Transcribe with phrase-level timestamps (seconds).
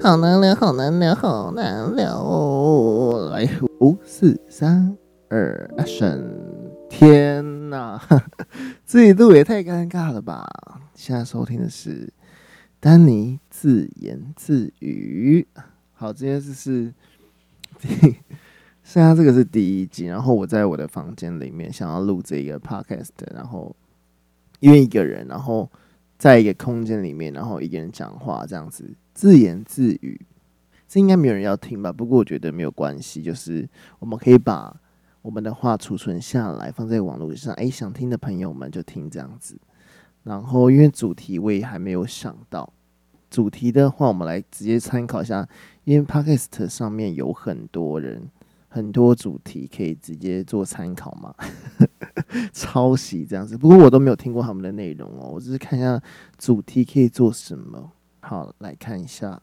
[0.00, 3.30] 好难聊，好难聊，好难聊哦！
[3.32, 3.48] 来，
[3.80, 4.96] 五四三
[5.28, 6.22] 二，Action！
[6.90, 8.00] 天哪，
[8.86, 10.46] 这一度也太尴尬了吧！
[10.94, 12.12] 现在收听的是
[12.80, 15.46] 丹尼自言自语。
[15.92, 16.92] 好，今天这是
[17.78, 17.88] 第，
[18.84, 20.06] 现在这个是第一集。
[20.06, 23.74] 然后我在我的房间里面想要录这个 Podcast，然后
[24.60, 25.70] 因为一个人，然后。
[26.24, 30.18] 在一个空间里面，然后一个人讲话，这样子自言自语，
[30.88, 31.92] 这应该没有人要听吧？
[31.92, 34.74] 不过我觉得没有关系，就是我们可以把
[35.20, 37.52] 我们的话储存下来，放在网络上。
[37.56, 39.60] 哎，想听的朋友们就听这样子。
[40.22, 42.72] 然后因为主题我也还没有想到，
[43.28, 45.46] 主题的话我们来直接参考一下，
[45.84, 48.30] 因为 Podcast 上面有很多人。
[48.66, 51.32] 很多主题可以直接做参考嘛，
[52.52, 53.56] 抄袭这样子。
[53.56, 56.00] 不过我都没有听过他们的内容哦，我只是看一下
[56.38, 57.92] 主题可以做什么。
[58.20, 59.40] 好，来看一下。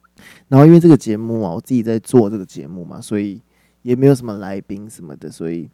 [0.47, 3.41] 然后因为这个节目啊，我自己在做这个节目嘛，所以
[3.81, 5.69] 也没有什么来宾什么的，所以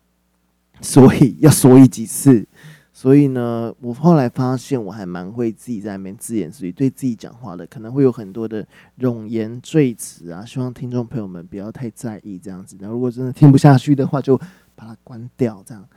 [0.81, 2.45] 所以要说一几次。
[2.91, 10.43] 所以呢，我后来发现我还蛮会自己在那边自言自语，对自己讲话的，可能会有很多的冗言赘词啊。
[10.43, 12.75] 希望听众朋友们不要太在意这样子。
[12.79, 14.35] 那如果真的听不下去的话，就
[14.75, 15.61] 把它关掉。
[15.63, 15.87] 这样，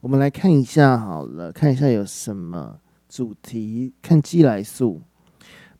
[0.00, 3.92] 我们来看一下好了，看一下有什么主题。
[4.02, 5.02] 看鸡来素，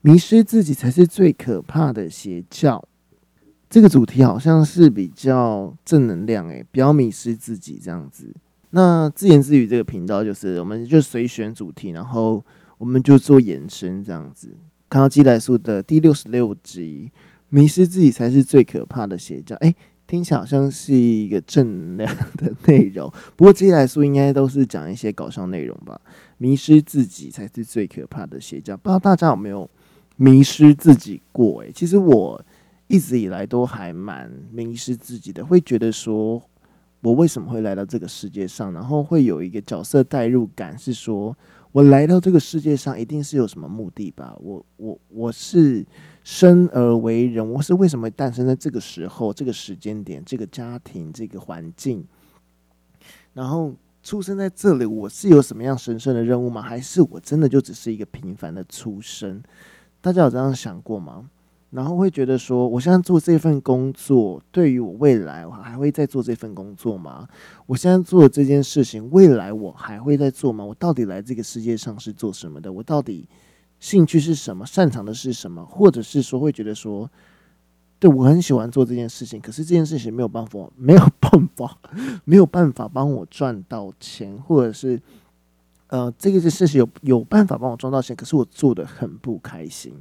[0.00, 2.83] 迷失自己才是最可怕的邪教。
[3.69, 8.34] 这个主题好像是比较正能量诶，不要迷失自己这样子。
[8.70, 12.44] 那自言自语这个频道就是，我们就随选主题，然后
[12.78, 14.56] 我们就做延伸这样子。
[14.89, 17.11] 看到鸡来素的第六十六集，
[17.48, 19.56] 迷失自己才是最可怕的邪教。
[19.56, 19.75] 哎，
[20.07, 23.12] 听起来好像是一个正能量的内容。
[23.37, 26.01] 不过接下来说应该都是讲一些搞笑内容吧？
[26.39, 28.77] 迷失自己才是最可怕的邪教。
[28.77, 29.69] 不知道大家有没有
[30.17, 31.62] 迷失自己过？
[31.62, 32.45] 哎，其实我
[32.87, 36.43] 一直以来都还蛮迷失自己的，会觉得说。
[37.03, 38.73] 我为什么会来到这个世界上？
[38.73, 41.37] 然后会有一个角色代入感，是说
[41.76, 44.34] 我来到这个世界上一定是有什么目的吧？
[44.41, 45.84] 我我我是
[46.25, 52.03] 生而为人，我是为什么诞生在这个时候、这个时间点、这个家庭、这个环境？
[53.34, 56.62] 然后出生在这里，我是有什么样神圣的任务吗？
[56.62, 59.43] 还是我真的就只是一个平凡的出生？
[60.00, 61.28] 大家有这样想过吗？
[61.71, 67.28] 然后会觉得说，我现在做这份工作，对于我未来，我还会再做这份工作吗？
[67.66, 70.65] 我现在做这件事情，未来我还会再做吗？
[70.65, 72.72] 我到底来这个世界上是做什么的？
[72.72, 73.28] 我到底
[73.81, 74.65] 兴趣是什么？
[74.65, 75.65] 擅长的是什么？
[75.66, 77.10] 或者是说，会觉得说，
[77.99, 81.76] 对，我很喜欢做这件事情，可是这件事情没有办法，没有办法，
[82.25, 85.03] 没有办法帮我赚到钱，或者是，
[85.88, 89.93] 呃，这个事情有有办法帮我赚到钱，可是我做得很不开心。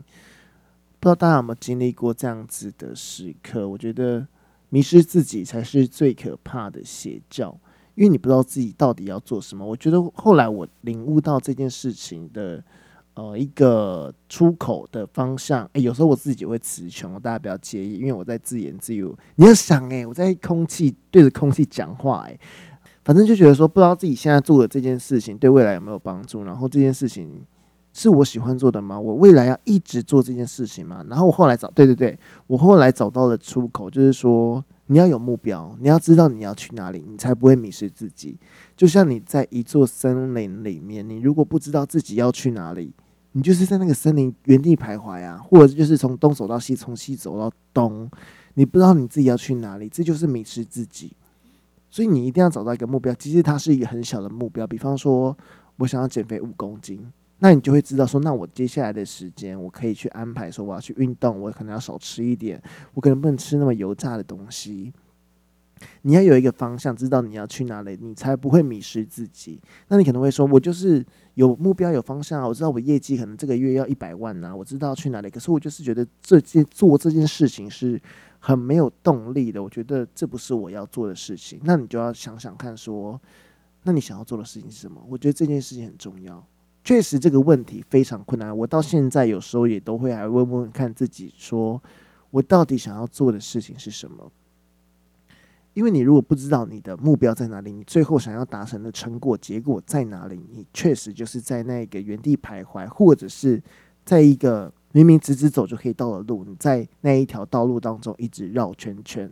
[1.00, 3.68] 不知道大家有没有经历过这样子的时刻？
[3.68, 4.26] 我觉得
[4.70, 7.56] 迷失自己才是最可怕的邪教，
[7.94, 9.66] 因为你不知道自己到底要做什么。
[9.66, 12.64] 我觉得后来我领悟到这件事情的
[13.14, 15.70] 呃一个出口的方向。
[15.74, 19.08] 诶，有时候我自己会词穷，大家不要介意，因为我在自言自语。
[19.36, 22.40] 你要想，诶，我在空气对着空气讲话，诶，
[23.04, 27.46] 反正就觉得说，不知道自己现在做的这件事情对未来有没有帮助，然后这件事情。
[27.98, 29.00] 是我喜欢做的吗？
[29.00, 31.02] 我未来要一直做这件事情吗？
[31.10, 38.38] 然后我后来找，对对对，我后来找到了出口，就是说你要有目标，你要知道你要去哪里，你才不会迷失自己。
[38.76, 42.94] 就像你在一座森林里面，你如果不知道自己要去哪里，
[43.32, 48.12] 你就是在那个森林原地徘徊啊，或者就是从东走到西，从西走到东，
[48.56, 51.14] 你不知道你自己要去哪里，这就是迷失自己。
[51.90, 55.38] 所以你一定要找到一个目标，其实它是一个很小的目标，比方说
[55.78, 57.00] 我想要减肥五公斤。
[57.40, 62.62] 那你就会知道说，那我接下来的时间，我可以去安排说，我要去运动，我可能要少吃一点，
[62.94, 64.94] 我可能不能吃那么油炸的东西。
[66.04, 69.60] 你要有一个方向，知道你要去哪里，你才不会迷失自己。
[69.90, 75.30] 那你可能会说，我就是有目标、有方向啊，我知道我业绩可能这个月要一百万呐，我知道去哪里。
[75.30, 78.02] 可是我就是觉得这件做这件事情是
[78.40, 81.60] 很没有动力的，我觉得这不是我要做的事情。
[81.66, 83.20] 那你就要想想看，说，
[83.84, 85.06] 那你想要做的事情是什么？
[85.10, 86.42] 我觉得这件事情很重要。
[86.86, 91.82] 确实这个问题非常困难，我到现在有时候也都会还问问看自己，说
[92.30, 94.32] 我到底想要做的事情是什么？
[95.74, 103.60] 因为你如果不知道你的目标在哪里，你最后想要达成的成果结果在哪里，你确实就是在那个原地徘徊，或者是
[104.06, 109.28] 在一个明明直直走就可以到的路，你在那一条道路当中一直绕圈圈，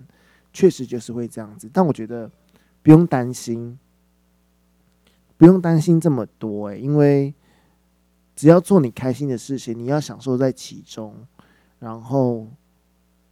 [0.52, 1.70] 确实就是会这样子。
[1.72, 2.32] 但我觉得
[2.82, 3.78] 不用担心，
[5.38, 7.32] 不用担心这么多欸，因为。
[8.36, 11.16] 只要做你开心的事情，你要享受在其中，
[11.80, 12.48] 然后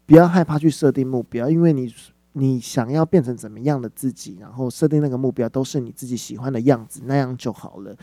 [0.05, 1.93] 不要害怕去设定目标，因为你
[2.33, 7.95] 你想要变成怎么样的自己，然后设定那个目标都是你自己喜欢的样子，那样就好了。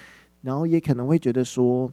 [0.43, 1.91] 然后也可能会觉得说，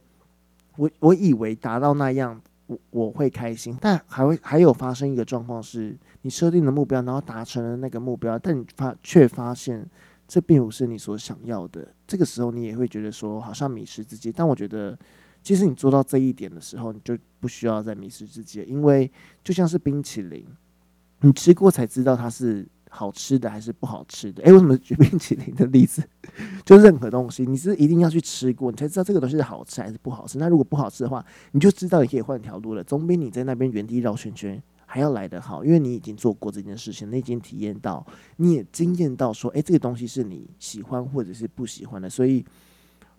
[0.76, 9.88] 我我以为达到那样，我我会开心，但还会还有发生一个状况是，你设定的目标，然后达成了那个目标，但你发却发现
[10.26, 11.86] 这并不是你所想要的。
[12.06, 14.32] 这个时候你也会觉得说，好像迷失自己。
[14.32, 14.98] 但我觉得，
[15.42, 19.10] 其实你做到这一点的时候，你就不需要再迷失自己了，因为
[19.44, 20.46] 就像是冰淇淋，
[21.20, 22.66] 你吃过才知道它是。
[22.88, 24.42] 好吃的还是不好吃的？
[24.44, 26.02] 诶，为什么举冰淇淋的例子？
[26.64, 30.38] 就任何东西，你是一定要去吃过，你才知道这个东西是好吃还是不好吃。
[30.38, 38.06] 那如果不好吃的话，你就知道你可以换条路了，总比你在那边原地绕圈圈还要来得好，因为你已经做过这件事情，你已经体验到，
[38.36, 42.08] 你也经验到说，诶，这个东西是你喜欢或者是不喜欢的。
[42.08, 42.44] 所以，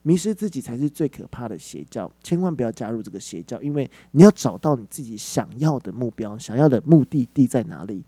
[0.01, 8.03] 迷失自己才是最可怕的邪教，千万不要加入这个邪教，因为你要找到你自己想要的目标，想要的目的地在哪里。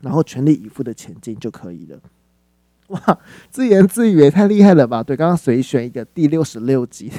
[0.00, 2.00] 然后全力以赴的前进就可以了。
[2.90, 3.18] 哇，
[3.50, 5.02] 自言自语也太厉害了吧？
[5.02, 7.10] 对，刚刚随选一个第六十六集，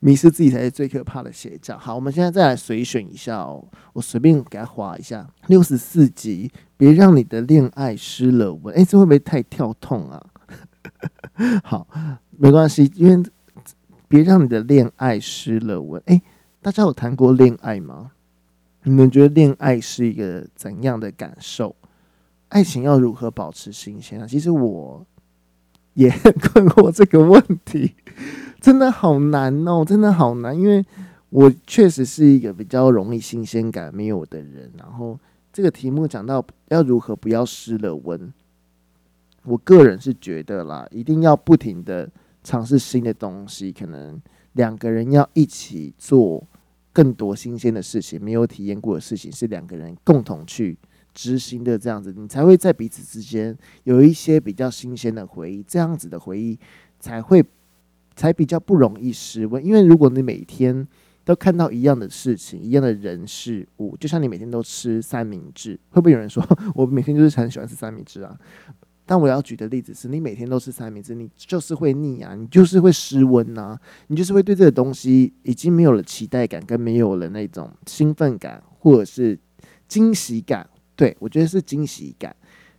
[0.00, 1.78] 迷失自己才是最可怕的邪教。
[1.78, 8.74] 好，我们现在再来随选一下哦，我随便给他划一下，六十四集，别让你的恋爱失了温。
[8.74, 10.26] 哎，这会不会太跳痛啊？
[11.62, 11.86] 好，
[12.36, 13.30] 没关系，因为
[14.08, 16.02] 别让你的恋爱失了温。
[16.06, 16.20] 哎，
[16.60, 18.10] 大家有谈过恋爱吗？
[18.82, 21.76] 你们觉得恋爱是一个怎样的感受？
[22.48, 24.26] 爱情要如何保持新鲜啊？
[24.26, 25.04] 其实我
[25.94, 27.94] 也困惑这个问题，
[28.60, 30.56] 真的好难哦，真的好难。
[30.56, 30.84] 因为
[31.30, 34.70] 我确实是一个比较容易新鲜感没有的人。
[34.78, 35.18] 然后
[35.52, 38.32] 这个题目讲到要如何不要失了温，
[39.44, 42.08] 我个人是觉得啦，一定要不停的
[42.44, 43.72] 尝试新的东西。
[43.72, 44.20] 可能
[44.52, 46.46] 两个人要一起做
[46.92, 50.78] 更多新鲜的事情，没有体验过的事情，是两个人共同去。
[51.16, 56.58] 执行的这样子，你才会在彼此之间有一些比较新鲜的回忆，这样子的回忆
[57.00, 57.42] 才会
[58.14, 59.64] 才比较不容易失温。
[59.64, 60.86] 因为如果你每天
[61.24, 68.38] 都看到一样的事情、一样的人事物，就像你每天都吃三明治，会不会有人说我每天就是很喜欢吃三明治啊？
[69.06, 73.78] 但我要举的例子是你每天都吃三明治，你就是会腻啊，你就是会失温呐，
[74.08, 79.38] 你就是会对这个东西已经没有了期待感，跟没有了那种兴奋感或者是
[79.88, 80.68] 惊喜感。
[80.96, 82.34] 对，我觉得是惊喜感。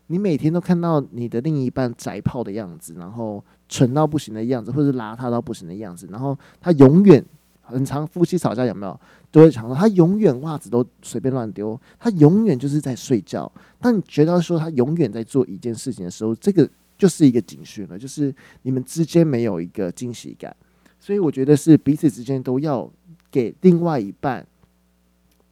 [0.07, 7.23] 你每天都看到你的另一半宅炮的样子，然后蠢到不行的样子，或者是邋遢到不行的样子，然后他永远
[7.61, 8.99] 很长夫妻吵架有没有？
[9.29, 13.51] 都会常说他永远袜子都随便乱丢，他永远就是在睡觉。
[13.79, 16.67] 当你觉得说他永远在做一件事情的时候，这个
[16.97, 20.55] 就是一个警讯了，就是你们之间没有一个惊喜感。
[20.99, 22.89] 所以我觉得是彼此之间都要
[23.29, 24.47] 给另外一半。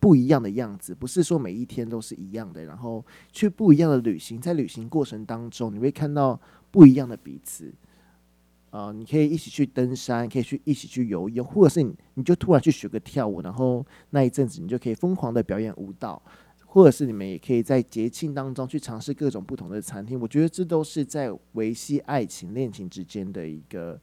[0.06, 7.74] 不一样的样子，不是说每一天都是一样的，然后去不一样的旅行，在旅行过程当中，你会看到不一样的彼此。
[8.69, 16.22] 啊、你可以一起去登山，可以去一起去游泳，或者是你你就突然去学个跳舞，然后那一阵子你就可以疯狂的表演舞蹈，
[16.68, 20.19] 或者是你们也可以在节庆当中去尝试各种不同的餐厅。
[20.19, 24.00] 我觉得这都是在维系爱情恋情之间的一个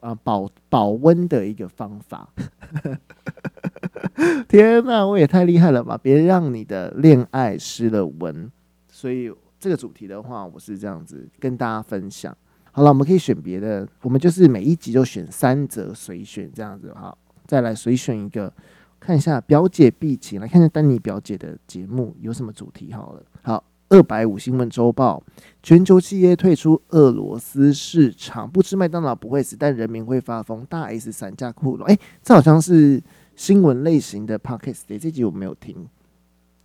[0.00, 2.32] 啊、保保温的一个方法。
[4.48, 5.98] 天呐，我也太厉害了吧！
[6.00, 8.50] 别让你的恋爱失了温。
[8.88, 12.36] 所以这个主题的话，我是这样子跟大家分享。
[12.70, 17.16] 好了，我们可以选别的，我们就是每一集就选三则随选这样子哈。
[17.46, 18.52] 再来随选一个，
[19.00, 23.22] 看一下表姐必请，来看一下丹尼表姐的节目有什么主题好了。
[23.42, 25.22] 好，二百五新闻周报：
[25.62, 30.64] 全球企业退出俄罗斯市场，不吃麦当劳不会死，但人民会发疯。
[30.66, 33.02] 大 S 散架酷龙，哎，这好像是。
[33.36, 35.88] 新闻类型的 podcast，这集我没有听，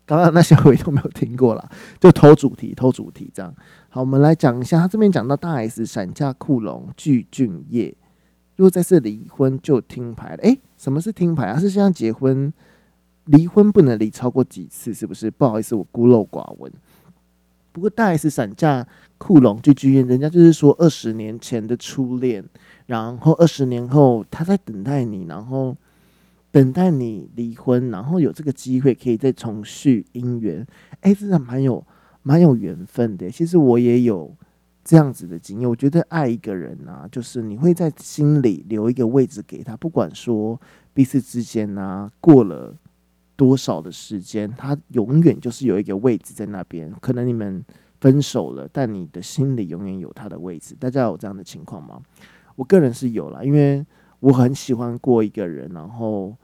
[0.05, 3.53] 刚刚那些我都没有听过啦， 就偷主题，偷主题这样。
[3.89, 7.95] 好，我们来讲一下，他这边讲到大 S 闪嫁酷龙具俊业，
[8.55, 10.43] 如果再次离婚就听牌了。
[10.43, 11.59] 诶、什么是听牌啊？
[11.59, 12.53] 是现在结婚
[13.25, 15.31] 离婚不能离超过几次，是不是？
[15.31, 16.71] 不好意思，我孤陋寡闻。
[17.71, 22.43] 不过大 S 闪嫁酷龙具俊曄，人家就是说二十年前的初恋，
[22.85, 25.75] 然后二十年后他在等待你，然后。
[26.51, 30.65] 等待你离婚，然后有这个机会可以再重续姻缘，
[31.01, 31.85] 哎，真的蛮有
[32.23, 33.29] 蛮有缘分的。
[33.29, 34.35] 其实我也有
[34.83, 35.69] 这样子的经验。
[35.69, 40.59] 我觉得爱一个人啊，就是你会在心里留一个位置给他，不管说
[40.91, 42.75] 彼此之间啊过了
[43.35, 46.91] 多少的时间，他永远就是有一个位置在那边。
[46.99, 47.63] 可能你们
[48.01, 50.75] 分手了，但你的心里永远有他的位置。
[50.79, 52.01] 大家有这样的情况吗？
[52.55, 53.85] 我个人是有啦，因为。
[54.19, 56.35] 我很喜欢过一个人，然后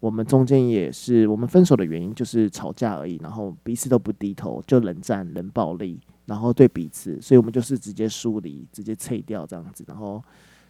[0.00, 10.22] 我们中间也是，我们分手的原因就是吵架而已，然后彼此都不低头，就冷战、冷暴力，然后对彼此，所以我们就是直接疏离，直接撤掉这样子，然后。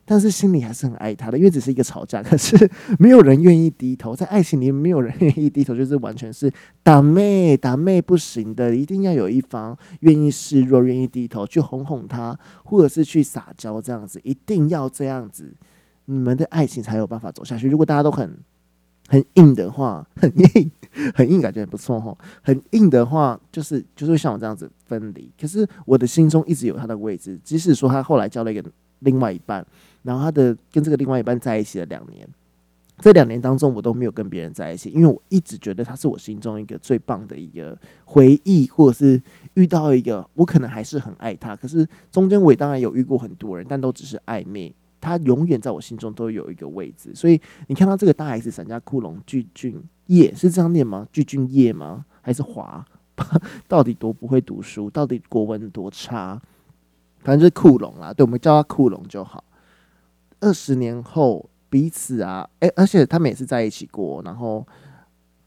[0.09, 6.49] 但是心里还是很爱他的，因为只是一个吵架，可是没有人愿意低头，在爱情里没有人愿意低头，就是完全是
[6.85, 15.53] 打妹打妹不行的，一定要有一方愿意示弱，愿意低头去哄哄他，或者是去撒娇这样子，一定要这样子，
[16.07, 17.69] 你们的爱情才有办法走下去。
[17.69, 18.37] 如果大家都很
[19.09, 20.71] 很硬的话，很 硬
[21.15, 25.31] 很硬，感觉很不错哈，很硬的话，就是就是像我这样子分离。
[25.41, 28.65] 可是我的心中一直有他的位置，即使说他后来交了一个
[29.01, 29.65] 另外一半。
[30.03, 32.29] 然后他的跟这个另外一半在一起了两年，
[33.01, 39.21] 这两年当中我都没有跟别人在一起，因为我一直觉得他是我心中一个最棒的一个回忆，或者是
[39.55, 44.73] 遇到一个我可能还是很爱他，可是中间我也当然有遇过很多人，但都只是暧昧，
[45.07, 47.15] 他永远在我心中都有一个位置。
[47.15, 51.07] 所以你看到这个大 S 闪家库龙巨俊曄是这样念吗？
[51.13, 52.05] 巨俊曄吗？
[52.21, 52.85] 还是华？
[53.69, 54.91] 到底多不会读书？
[54.91, 56.41] 到底国文多差？
[57.21, 59.43] 反正就是库龙啦，对，我们叫他库龙就好。
[60.41, 64.67] 二十年后，彼此啊，诶、欸，而且他们也是在一起过，然后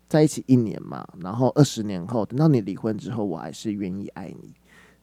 [0.07, 4.53] 在一起一年嘛，然后二十年后，等到你离婚之后，我还是愿意爱你。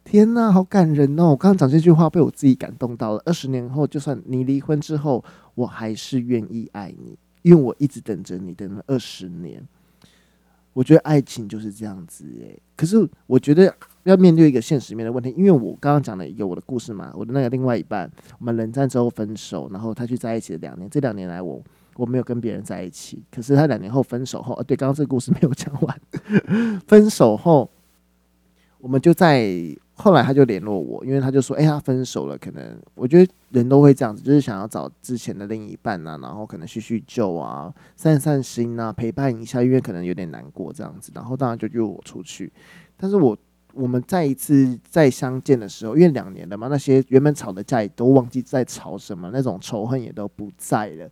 [0.07, 1.31] 天哪，好感人哦！
[1.31, 3.23] 我刚刚讲这句话被我自己感动到了。
[3.27, 5.23] 二十年后，就算你离婚之后，
[5.57, 9.61] 我还是愿意爱你，因为我一直等着你，等了二十年。
[10.75, 12.97] 我觉得爱情就是这样子诶，可是
[13.27, 18.09] 我觉得要面对一个现实面的问题，因为我刚刚讲了一个我的故事嘛，我的那个另外一半，
[18.39, 21.61] 我们冷战之后分手，然后他去在一起了两年，这两年来我
[21.97, 26.01] 我没有跟别人在一起，可是他两年后分手后，呃，对，刚刚这个故事没有讲完，
[26.87, 27.69] 分手后
[28.79, 29.77] 我们就在。
[29.99, 41.11] 后来他就联络我，因为他就说：“哎、欸，他分手了，可能我觉得人都会这样子，就是想要找之前的另一半、啊，然后可能叙叙旧啊，散散心啊，陪伴一下，因为可能有点难过这样子。
[41.15, 42.53] 然后当然就约我出去，
[42.99, 43.35] 但是我
[43.73, 51.11] 我们再一次再相见的时候，因为两年了嘛，那些原本吵的架也都忘记在吵什么，那种仇恨也都不在了，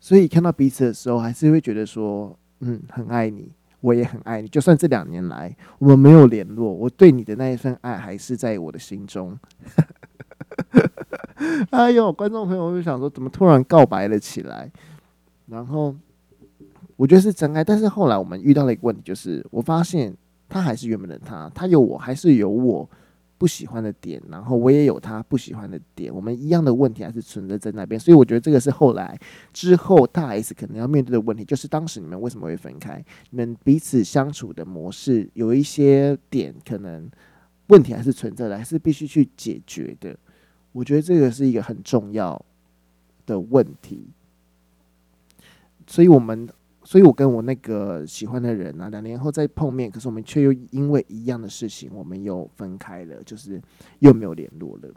[0.00, 3.52] 所以看到彼此的时候，还是会觉得说，嗯，很爱你。”
[3.84, 9.38] 我也很爱你，就算这两年来我们没有联络，我对你的那一份爱还是在我的心中。
[11.68, 14.72] 哎呦，观众朋友就想说，怎么突然告白了起来？
[15.48, 15.94] 然后
[16.96, 20.16] 我觉得是真爱，但是后来我们遇到了一个问题，就是我发现
[20.48, 22.88] 他还是原本的他，他有我还是有我。
[23.36, 29.18] 不喜欢的点，然后我也有他不喜欢的点，我们一样的问题还是存在在那边，所以我觉得这个是后来
[29.52, 33.04] 之后大 S 可能要面对的问题，就是当时你们为什么会分开？
[33.30, 37.10] 你们彼此相处的模式有一些点可能
[37.66, 40.16] 问题还是存在的，还是必须去解决的。
[40.72, 42.44] 我觉得这个是一个很重要
[43.26, 44.08] 的问题，
[45.86, 46.48] 所以我们。
[46.84, 53.60] 所以，我跟我那个喜欢的人啊，两年后再碰面，可是我们却又因为一样的事情，我们又分开了，就是
[53.98, 54.90] 又没有联络了。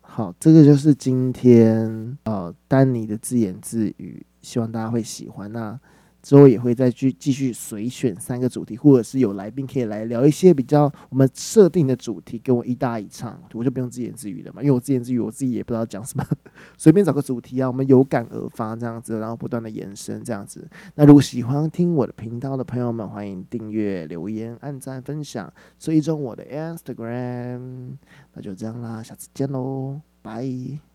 [0.00, 5.50] 好，这个就是今天呃丹尼的自言自语，希望大家会喜欢。
[5.52, 5.80] 那。
[6.22, 16.24] 之后也会再去继续随选三个主题，或者是有来宾可以来聊一些比较我们设定的主题，跟我一搭一唱，我就不用自言自语了嘛，因为我自言自语我自己也不知道讲什么，
[16.78, 20.68] 随便找个主题啊，我们有感而发这样子，然后不断的延伸这样子。
[20.94, 27.96] 那如果喜欢听我的频道的朋友们，欢迎订阅、留言、按赞、分享，追踪我的 Instagram。
[28.34, 30.91] 那就这样啦，下次见喽，拜。